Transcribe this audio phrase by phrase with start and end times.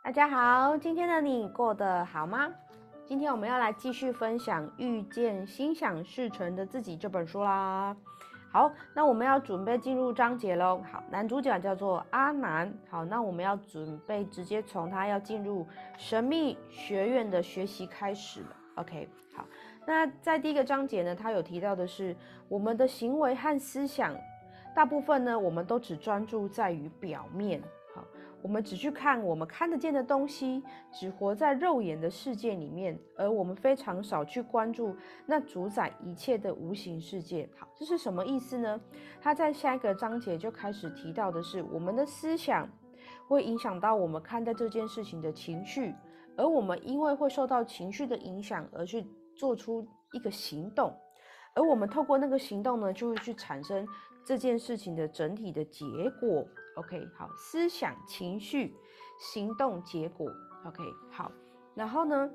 [0.00, 2.50] 大家好，今天的你过得好吗？
[3.04, 7.94] 今天我们要来继续分享《遇见心想事成的自己》这本书啦。
[8.50, 10.80] 好，那我们要准备进入章节喽。
[10.90, 12.72] 好，男主角叫做阿南。
[12.88, 15.66] 好，那我们要准备直接从他要进入
[15.98, 18.56] 神秘学院的学习开始了。
[18.76, 19.06] OK，
[19.36, 19.44] 好，
[19.84, 22.16] 那在第一个章节呢，他有提到的是
[22.48, 24.16] 我们的行为和思想，
[24.74, 27.62] 大部分呢，我们都只专注在于表面。
[28.40, 30.62] 我们只去看我们看得见的东西，
[30.92, 37.48] 只活在肉眼的世界里面，而我们非常少去关注那主宰一切的无形世界。
[37.58, 38.80] 好，这是什么意思呢？
[39.20, 42.68] 他在下一个章节就开始提到的是，我们的思想
[43.26, 45.92] 会影响到我们看待这件事情的情绪，
[46.36, 50.94] 而我们因为会受到情绪的影响而去做出一个行动，
[51.54, 53.84] 而我们透过那个行动呢，就会去产生
[54.24, 55.84] 这件事情的整体的结
[56.20, 56.46] 果。
[56.78, 58.72] OK，好，思想、情绪、
[59.18, 60.30] 行动、结果。
[60.64, 61.32] OK，好，
[61.74, 62.30] 然后呢，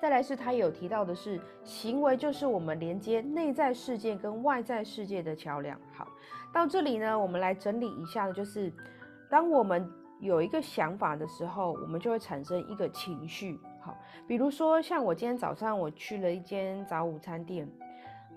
[0.00, 5.78] 再来是他有提到的是，行为就是我们连接内在世界跟外在世界的桥梁。
[5.92, 6.08] 好，
[6.50, 8.72] 到这里呢，我们来整理一下，就是
[9.28, 9.86] 当我们
[10.20, 13.60] 有一个想法的时候，我们就会产生一个情绪。
[13.82, 13.94] 好，
[14.26, 17.70] 比如说像我今天早上我去了一间早午餐店。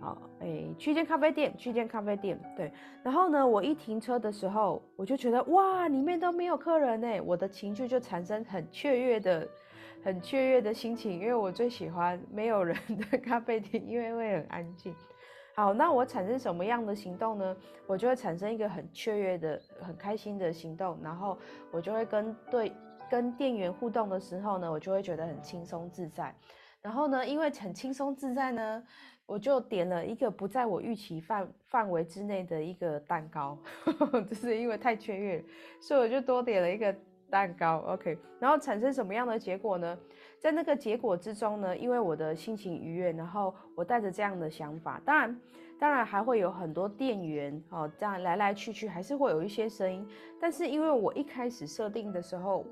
[0.04, 2.70] 好，哎，去一间咖啡店，去一间咖啡店，对。
[3.02, 9.48] 然后呢，我一停车的时候，我就觉得哇，里面都没有客人呢，我的情绪就产生很雀跃的、
[10.04, 12.76] 很雀跃的心情，因为我最喜欢没有人
[13.09, 14.94] 的 咖啡店，因为会很安静。
[15.56, 17.56] 好，那我产生什么样的行动呢？
[17.88, 21.38] 我就会产生一个很雀跃的、很开心的行动，然后
[21.72, 22.74] 我就会跟对
[23.09, 26.36] 跟店员互动的时候呢，我就会觉得很轻松自在。
[26.81, 28.84] 然后呢，因为很轻松自在呢。
[29.25, 33.57] 我就点了一个不在我预期范范围之内的一个蛋糕，
[34.29, 35.43] 就是因为太雀跃，
[35.79, 36.93] 所以我就多点了一个
[37.29, 37.77] 蛋糕。
[37.88, 39.97] OK，然后产生什么样的结果呢？
[40.39, 45.41] 在那个结果之中呢，因为我的心情愉悦，然后我带着这样的想法，当然，
[45.79, 50.06] 当然还会有很多店员哦，这样来来去去，还是会有一些声音。
[50.39, 52.66] 但是因为我一开始设定的时候。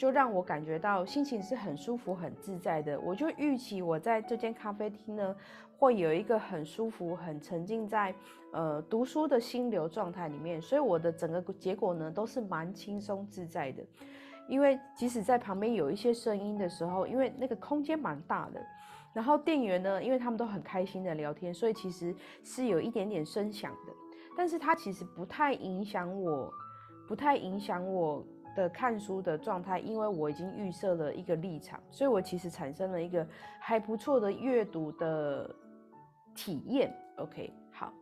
[0.00, 2.98] 就让我感觉到心情是很舒服、很自在的。
[2.98, 5.36] 我就预期我在这间咖啡厅呢，
[5.76, 8.14] 会有一个很舒服、很沉浸在
[8.50, 10.58] 呃读书的心流状态里面。
[10.58, 13.82] 所以我的整个结果呢，都是蛮轻松自在的。
[14.48, 18.66] 因为即使在旁边有一些声音的时候，因为那个空间蛮大的，
[19.12, 23.92] 然后店员呢，因为他们都很开心的聊天，所以其实是有一点点声响的。
[24.34, 26.50] 但是它其实不太影响我，
[27.06, 28.24] 不太影响我。
[28.54, 33.26] 的看书的状态，因为我已经预设了一个立场，所以我其实产生了一个
[33.58, 35.54] 还不错的阅读的
[36.34, 36.94] 体验。
[37.16, 37.92] OK 好。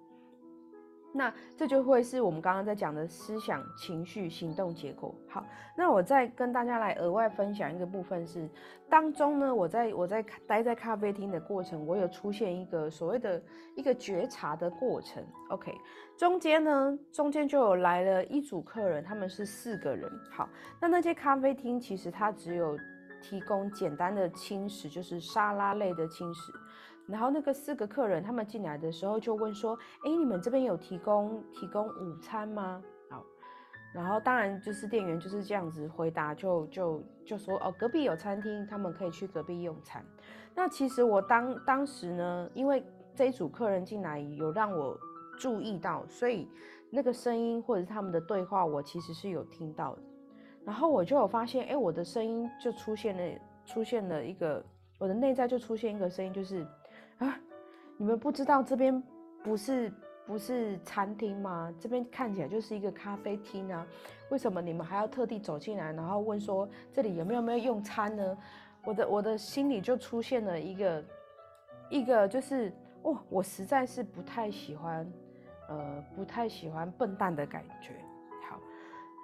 [1.12, 5.14] 那这就会是我们刚刚在讲的思想、情绪、行动、结果。
[5.28, 5.44] 好，
[5.76, 8.48] 那我再跟大家来额外分享一个部分是，
[8.88, 13.42] 当中呢，我在我在待在咖啡厅的过程，我有出现一个所谓的
[13.74, 15.24] 一个觉察的过程。
[15.48, 15.72] OK，
[16.16, 20.10] 中间呢，中间就有来了一组客人，他们是四个人。
[20.30, 20.48] 好，
[20.80, 22.78] 那那间咖啡厅其实它只有
[23.20, 26.52] 提供简单的轻食，就是沙拉类的轻食。
[27.06, 29.74] 然后那个四个客人他们进来的时候就问说
[30.04, 33.24] ：“哎，你们这边有提供提供午餐吗？”好，
[33.94, 40.04] 然后当然就是店员就是这样子回答，就就就说：“哦，隔壁有餐厅，他们可以去隔壁用餐。”
[40.54, 44.98] 那其实我当当时呢，因为这一组客人进来有让我
[45.38, 46.46] 注意到，所以
[46.90, 50.02] 那个声音或者是他们的对话，我其实是有听到的。
[50.68, 54.62] 然后我就有发现，哎，我的声音就出现了，出现了一个
[54.98, 56.66] 我的内在就出现一个声音，就是。
[57.16, 57.40] 啊，
[57.96, 59.02] 你们不知道这边
[59.42, 59.92] 不是
[60.26, 61.74] 不是餐厅吗？
[61.80, 63.84] 这边看起来就是一个咖啡厅啊，
[64.28, 68.38] 为什么你们还要特地走进来，然后问说这里有没有没有用餐呢？
[68.84, 71.04] 我的我的心里就出现了一个
[71.88, 75.10] 一个就是哦，我实在是不太喜欢，
[75.68, 77.94] 呃，不太喜欢笨蛋的感觉。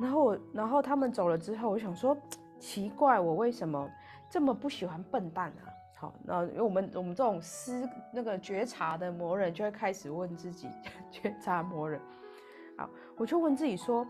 [0.01, 2.17] 然后我然后他们走了之后，我想说
[2.59, 3.89] 奇怪，我为什么
[4.29, 5.71] 这么不喜欢笨蛋啊？
[5.97, 10.69] 好那因为我们我们这种思那个觉察的魔人就会开始问自己，
[11.11, 12.01] 觉察魔人，
[12.77, 14.07] 好，我就问自己说，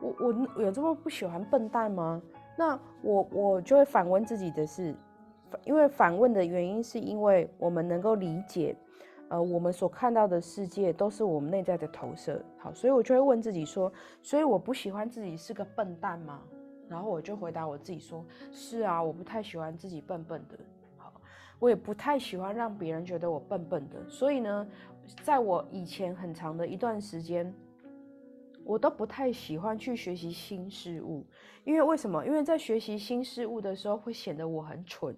[0.00, 2.20] 我我有这么不喜欢笨蛋吗？
[2.56, 4.94] 那我我就会反问自己的是，
[5.64, 8.76] 因为反问的原因是因为我们能够理解，
[9.28, 12.42] 呃，我们所看到的世界都是我们内在的投射。
[12.58, 13.92] 好，所以我就会问自己说，
[14.22, 16.42] 所以我不喜欢自己是个笨蛋吗？
[16.88, 20.58] 然后我就回答我自己说，是啊，我不太喜欢自己笨笨的。
[20.96, 21.12] 好
[21.58, 24.66] 我也不太喜欢让别人觉得我笨笨的，所以呢，
[25.22, 27.52] 在我以前很长的一段时间，
[28.64, 31.26] 我都不太喜欢去学习新事物，
[31.64, 32.24] 因为为什么？
[32.24, 35.14] 因为在学习新事物的时候，会显得我很蠢，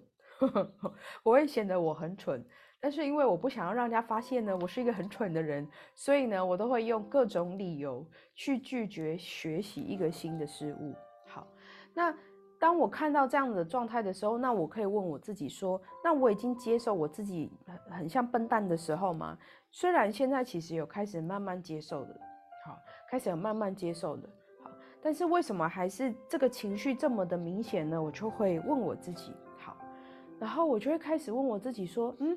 [1.23, 2.45] 我会显得我很蠢。
[2.83, 10.95] 但是因为我不想要让人家发现呢，我是一个很蠢的人，所以呢，我都会用各种理由去拒绝学习一个新的事物。
[11.27, 11.47] 好，
[11.93, 12.11] 那
[12.57, 19.37] 当我看到这样的状态的时候，那我可以问我自己说：那我已经接受我自己很很像笨蛋的时候吗？
[19.69, 22.19] 虽然现在其实有开始慢慢接受的，
[22.65, 24.27] 好，开始有慢慢接受的，
[24.63, 24.71] 好，
[25.03, 28.01] 但是为什么还是这个情绪这么的明显呢？
[28.01, 29.77] 我就会问我自己，好，
[30.39, 32.35] 然后我就会开始问我自己说：嗯。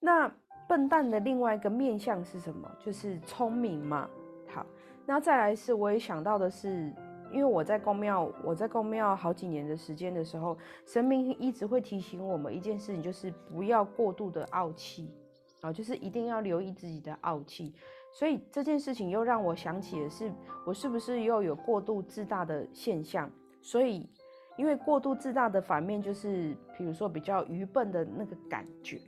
[0.00, 0.32] 那
[0.68, 2.70] 笨蛋的另外一个面相是什么？
[2.78, 4.08] 就是聪明嘛。
[4.46, 4.64] 好，
[5.06, 6.92] 那再来是，我也想到的是，
[7.32, 10.56] 因为我在公庙，我在公庙好几年的时间的时候，
[10.86, 15.10] 神明一直会提醒我们一件事情，就是不要过度的傲气
[15.62, 17.74] 啊，就是一定要留意自己的傲气。
[18.12, 20.32] 所以这件事情又让我想起的是，
[20.64, 23.30] 我是不是又有过度自大的现象？
[23.60, 24.08] 所以，
[24.56, 29.00] 因为过度自大的反面就是，比如说比较愚笨的那个感觉。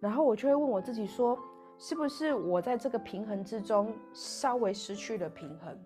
[0.00, 1.38] 然后我就会问我自己说，
[1.78, 5.76] 是不是我在这个平衡之中稍微失去了平衡？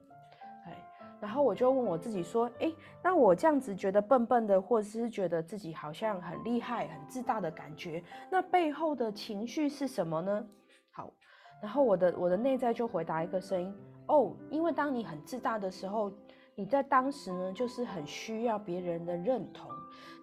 [0.66, 0.76] 哎，
[1.20, 2.72] 然后我就问我自己说，哎，
[3.02, 10.46] 那我这样子觉得笨笨的，或者是觉得自己好像很厉害、很自大的感觉，那背后的情绪是什么呢？
[10.90, 11.12] 好，
[11.62, 13.74] 然后我的我的内在就回答一个声音，
[14.06, 16.12] 哦，因为当你很自大的时候，
[16.54, 19.70] 你在当时呢，就是很需要别人的认同。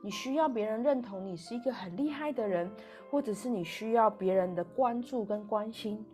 [0.02, 2.72] 你需要别人认同你是一个很厉害的人，
[3.10, 6.06] 或者是你需要别人的关注跟关心。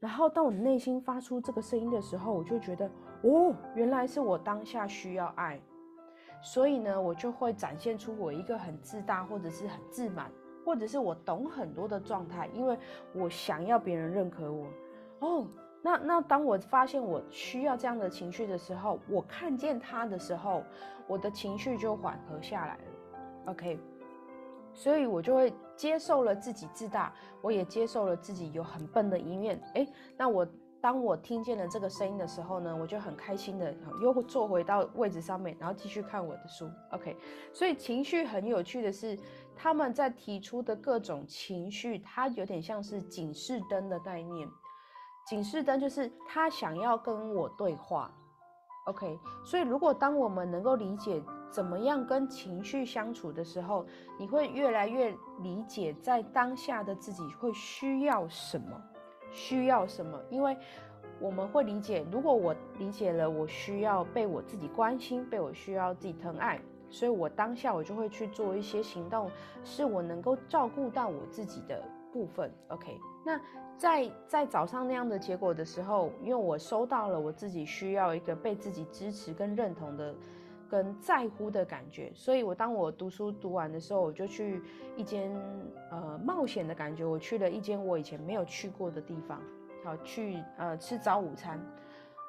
[0.00, 2.90] 然后，当我内心发出这个声音的时候，我就觉得，
[3.22, 5.60] 哦，原来是我当下需要爱。
[6.42, 10.28] 所以呢，我就会展现出我一个很自大，或者是很自满，
[10.64, 12.76] 或者是我懂很多的状态，因为
[13.14, 14.66] 我想要别人认可我。
[15.20, 15.46] 哦，
[15.82, 20.62] 那那当我发现我需要这样的情绪的时候，我看见他的时候，
[21.08, 22.82] 我的情绪就缓和下来了。
[23.46, 23.78] OK，
[24.72, 29.60] 所以我就会接受了自己自大，我也接受了自己有很笨的一面。
[29.74, 29.84] 哎，
[30.16, 30.46] 那我
[30.80, 36.70] 当我听见了这个声音的时候呢，我就很开心的又坐回到位置上面，然后继续看我的书。
[36.92, 37.16] OK，
[37.52, 39.18] 所以情绪很有趣的是，
[39.56, 44.48] 他们在提出的各种情绪，它有点像是警示灯的概念。
[45.26, 48.10] 警示灯就是他想要跟我对话。
[48.86, 51.22] OK，所以如果当我们能够理解。
[51.52, 53.84] 怎么样跟情绪相处的时候，
[54.18, 58.82] 你会越来越理解在当下的自己会需要什么，
[59.30, 60.18] 需要什么？
[60.30, 60.56] 因为
[61.20, 66.58] 我们会理解，如果我理解了我需要被我自己关心，被我需要自己疼爱，
[66.88, 69.30] 所以我当下我就会去做一些行动，
[69.62, 72.52] 是我能够照顾到我自己的部分。
[72.68, 73.40] OK，那
[73.76, 80.14] 在在早上那样的结果的时候，因为我收到了我自己需要一个被自己支持跟认同的。
[80.72, 84.62] 跟在乎的感觉，所以我当我读书读完的时候，我就去
[84.96, 85.30] 一间
[85.90, 89.38] 呃冒险的感觉，我去了一间我以前没有去过的地方，
[89.84, 91.60] 好去呃吃早午餐。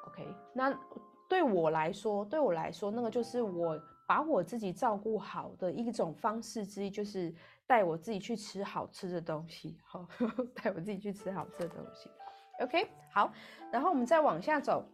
[0.08, 0.78] OK，那
[1.26, 7.34] 对我来说，对我来说，那个就是我把我自己照顾好的一种方式之一，就是
[7.66, 10.06] 带我自己去吃好吃的东西，好
[10.54, 12.10] 带我自己去吃好吃的东西。
[12.60, 13.32] OK，好，
[13.72, 14.84] 然后我们再往下走。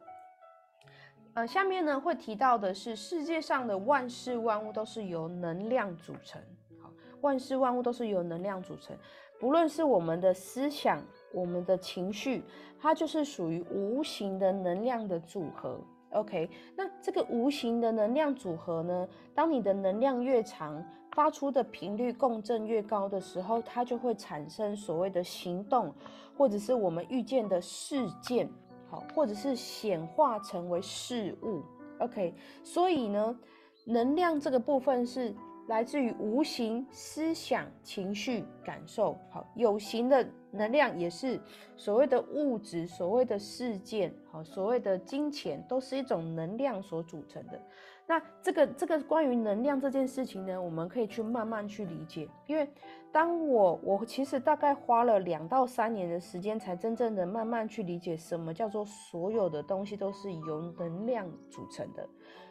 [1.35, 6.41] 呃，下面呢会提到的是，世界上的万事万物都是由能量组成。
[6.83, 8.97] 好，万事万物都是由能量组成，
[9.39, 11.01] 不论是我们的思想、
[11.33, 12.43] 我们的情绪，
[12.81, 15.81] 它就是属于无形的能量的组合。
[16.13, 25.93] OK，那这个无形的能量组合呢，当你的能量越长，发出的频率共振越高的时候，它就会产生所谓的行动，
[26.37, 28.49] 或者是我们遇见的事件。
[28.89, 31.63] 好，或者是显化成为事物
[32.01, 32.35] ，OK。
[32.65, 33.39] 所以呢，
[33.85, 35.33] 能量这个部分是
[35.71, 39.17] 来自于无形思想、情绪、感受。
[39.31, 41.41] 好，有形的能量也是
[41.77, 47.61] 所谓的物质、所谓的事件、好，所谓的金钱，都是一种能量所组成的。
[48.05, 52.69] 那这个这个关于能量这件事情呢，我们可以去慢慢去理解，因为。
[53.13, 62.09] 当我我其实大概花了两到三年的时间，才真正的慢慢去理解什么叫做所有的东西都是由能量组成的，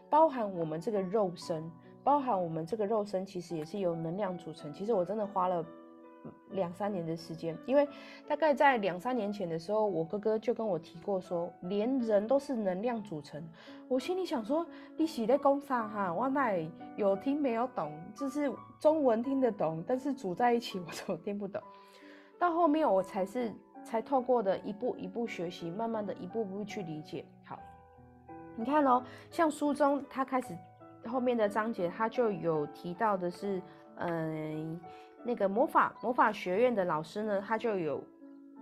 [0.09, 1.71] 包含我们这个肉身，
[2.03, 4.71] 包含我们这个肉身其实也是由能量组成。
[4.73, 5.65] 其实我真的花了。
[6.49, 7.87] 两三年的时间，因为
[8.27, 13.41] 大概在两三年前的时候，我哥哥就跟我提过说，连人都是能量组成。
[13.87, 16.13] 我心里想说，你是在讲啥哈？
[16.13, 16.57] 我那
[16.97, 18.51] 有听没有懂，就是
[18.81, 21.63] 中文听得懂，但是组在一起 我怎么听不懂？
[22.37, 27.23] 到后面我才是才透过的一步一步学习，慢慢的一步步去理解。
[27.45, 27.57] 好，
[28.57, 29.01] 你看哦，
[29.31, 30.53] 像书中他开始
[31.09, 33.61] 后面的章节，他就有提到的是，
[33.95, 34.79] 嗯，
[35.23, 38.03] 那个魔法魔法学院的老师呢，他就有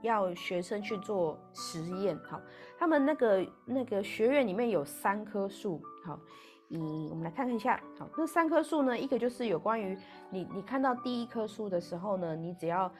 [0.01, 2.17] 要学生去做实验。
[2.27, 2.41] 好，
[2.79, 5.81] 他们那个那个学院里面有三棵树。
[6.05, 6.19] 好，
[6.71, 7.79] 嗯，我们来看看一下。
[7.99, 9.97] 好，那三棵树呢，一个就是有关于
[10.29, 12.91] 你你看到第一棵树的时候呢，你只要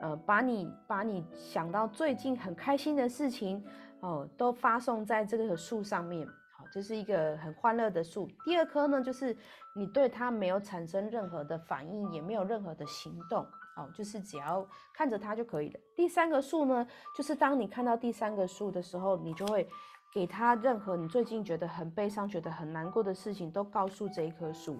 [0.00, 3.64] 呃把你把你想到最近很开心的事情。
[4.00, 6.24] 哦，都发送在这个树上面，
[6.72, 8.28] 这是一个很欢乐的树。
[8.44, 9.36] 第二棵呢，就是
[9.74, 13.42] 你对它没有产生任何的反应，也没有任何的行动，
[13.76, 15.80] 哦，就是只要看着它就可以了。
[15.96, 19.68] 第三个树呢，就是当你看到第三个树的时候，你就会
[20.12, 24.78] 给它任何你最近觉得很悲伤、觉得很难过的事情，都告诉这一棵树。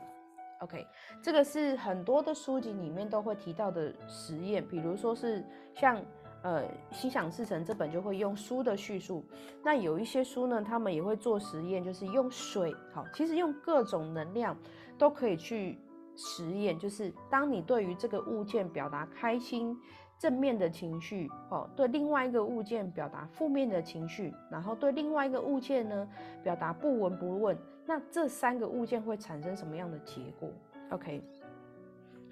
[0.60, 0.86] OK，
[1.22, 6.00] 这个是很多的书籍里面都会提到的实验，比如说是像。
[6.42, 9.24] 呃，心想事成这本就会用书的叙述，
[9.64, 14.56] 那有一些书呢，他们也会做实验，就是用水，好，其实用各种能量
[14.96, 15.76] 都可以去
[16.16, 19.76] 实验，就是当你对于这个物件表达开心、
[20.16, 26.08] 正面的情绪，哦，对另外一个物件表达负面的情绪，然后对另外一个物件呢
[26.44, 30.48] 表达不闻不问，那这三个物件会产生什么样的结果
[30.90, 31.20] ？OK。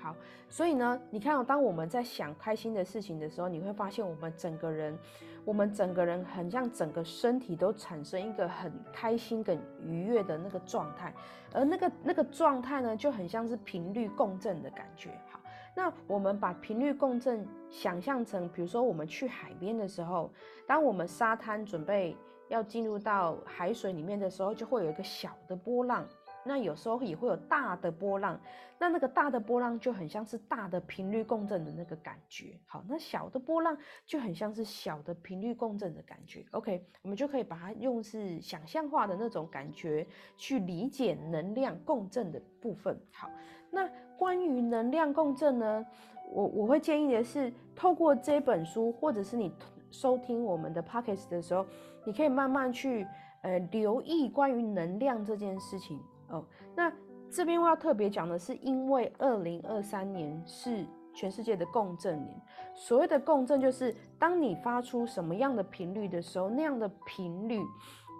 [0.07, 0.15] 好，
[0.49, 4.97] 所以呢，你看，当我们在想开心的事情的时候，你会发现我们整个人，
[5.45, 11.13] 我们整个人很像整个身体都产生一个很开心、跟愉悦的那个状态，
[11.53, 15.11] 而那个那个状态呢，就很像是频率共振的感觉。
[15.29, 15.41] 好，
[15.75, 20.31] 那我们把频率共振想象成，比如说我们去海边的时候，
[20.69, 26.07] 当我们沙滩准备要进入到海水里面的时候，就会有一个小的波浪。
[26.47, 28.41] 那有时候也会有大的波浪，
[28.79, 32.59] 那那个大的波浪就很像是大的频率共振的那个感觉。
[32.67, 33.77] 好，那小的波浪
[34.07, 36.45] 就很像是小的频率共振的感觉。
[36.53, 42.99] OK，我们就可以把它用是想象化的那种感觉去理解能量共振的部分。
[43.13, 43.29] 好，
[43.71, 45.85] 那关于能量共振呢，
[46.31, 49.53] 我我会建议的是，透过这本书或者是你
[49.91, 51.67] 收听我们的 Pockets 的时候，
[52.05, 53.07] 你可以慢慢去
[53.43, 55.99] 呃留意关于能量这件事情。
[56.29, 56.93] 哦，那
[57.31, 62.41] 这边我要特别讲的是，因为二零二三年是全世界的共振年。
[62.75, 67.61] 所谓的共振，就是当你发出什么样的频率的时候，那样的频率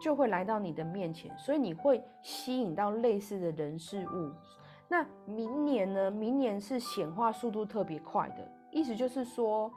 [0.03, 4.33] 就会来到你的面前，所以你会吸引到类似的人事物。
[4.89, 6.11] 那明年呢？
[6.11, 9.71] 明年是显化速度特别快的，意思就是说，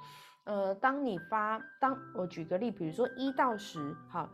[0.43, 4.29] 呃，当你发，当我举个例，比如说一到十，好。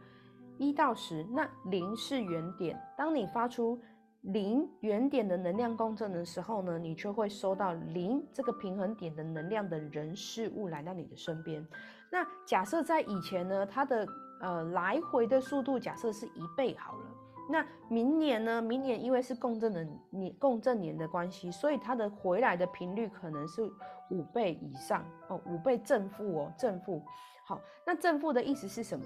[0.58, 2.80] 一到十，那零是原点。
[2.98, 3.80] 当你发出
[4.22, 11.66] 零原点的能量共振的时候呢，你就会收到零这个平衡点的能量的人事物来到你的身边。
[12.12, 14.08] 那假设在以前呢，它的
[14.42, 17.06] 呃来回的速度假设是一倍好了。
[17.48, 18.60] 那明年呢？
[18.60, 23.62] 明年因为是共振的年共振年的关系，所以它的回来的频率可能是
[24.10, 27.04] 五倍以上哦，五倍正负哦，正负。
[27.46, 29.06] 好，那正负的意思是什么？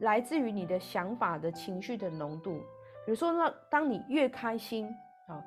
[0.00, 2.58] 来自于你的想法的情绪的浓度，
[3.04, 4.86] 比如说，那当你越开心
[5.28, 5.42] 啊，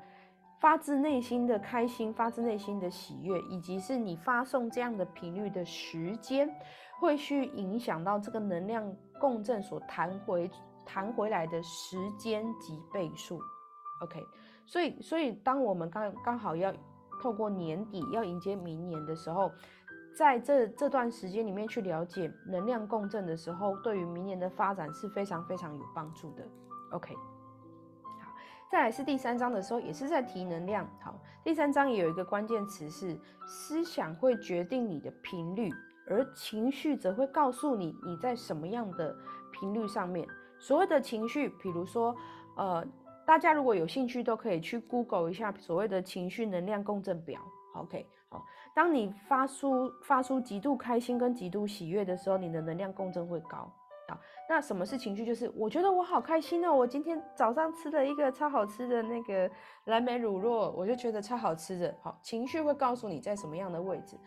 [0.60, 6.48] 发自内心的开心，发自内心的喜悦，以及是你发送这样的频率的时间，
[7.00, 8.90] 会去影响到这个能量
[9.20, 10.50] 共振所弹回
[10.84, 13.40] 弹回来的时间及倍数。
[14.02, 14.24] OK，
[14.66, 16.72] 所以所以当我们刚刚好要
[17.22, 19.50] 透过年底要迎接明年的时候。
[20.18, 26.44] 在这这段时间里面去了解能量共振的时候，对于明年的发展是非常非常有帮助的。
[26.90, 28.32] OK，好，
[28.68, 30.84] 再来是第三章的时候，也是在提能量。
[31.00, 35.72] 好，第三章也有一个关键词是思想会决定你的频率，
[36.08, 39.16] 而情绪则会告诉你你在什么样的
[39.52, 40.26] 频率上面。
[40.58, 42.12] 所谓的情绪，比如说，
[42.56, 42.84] 呃，
[43.24, 47.40] 大家如果有兴趣，都可以去 Google 一下所谓的情绪能量共振表。
[47.74, 48.04] OK。
[48.30, 48.44] 好，
[48.74, 53.70] 当你发出发出极度开心跟极度喜悦的时候，你的能量共振会高。
[54.08, 54.18] 好，
[54.48, 55.24] 那什么是情绪？
[55.24, 59.50] 就是我觉得我好开心哦，我今天早上吃了一个超好吃的那个
[59.84, 61.94] 蓝莓乳酪，我就觉得超好吃的。
[62.02, 64.18] 好，情绪会告诉你在什么样的位置。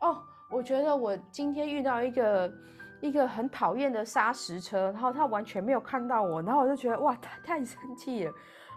[0.00, 2.52] 哦，我觉得我今天遇到一个
[3.00, 8.32] 一个很讨厌的砂石车，然后他完全没有看到我，然后我就觉得哇，他太生气了。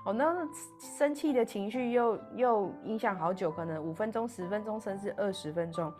[0.06, 5.92] 哦，那生气的情绪又又影响好久，可能五分钟、十分钟，甚至二十分钟。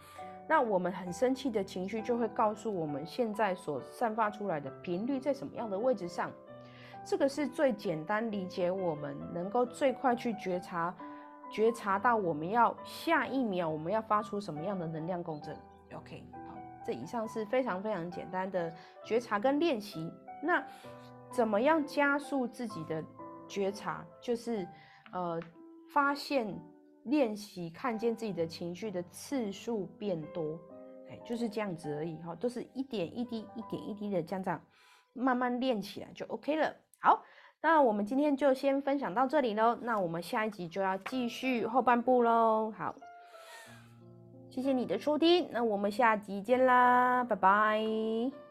[0.46, 6.30] 那我们很生气的情绪就会告诉我们现在所散发出来的频率在什么样的位置上。
[7.06, 10.94] 这个是最简单理解，我们能够最快去觉察、
[11.50, 15.58] 觉察到我们要下一秒我们要发出什么样的能量共振。
[15.96, 16.56] OK，好，
[16.86, 18.70] 这以上是非常非常简单的
[19.06, 20.12] 觉察跟练习。
[20.42, 20.62] 那。
[21.32, 23.04] 怎么样加速自己的
[23.54, 24.04] 觉察？
[24.20, 24.68] 就是
[25.12, 25.40] 呃，
[25.94, 26.60] 发现、
[27.04, 30.60] 练习、看见自己的情绪的次数变多，
[31.10, 34.62] 哎，就是这样子而已哈，都是一点一滴、一点一滴的这样，
[35.14, 36.76] 慢慢练起来就 OK 了。
[37.00, 37.24] 好，
[37.62, 39.78] 那我们今天就先分享到这里喽。
[39.82, 42.74] 那我们下一集就要继续后半部喽。
[42.76, 42.96] 好，
[44.50, 48.43] 谢谢你的收听，那我们下集见啦，拜拜。